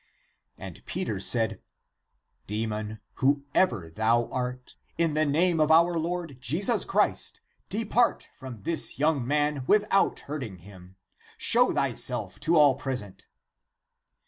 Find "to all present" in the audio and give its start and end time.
12.39-13.27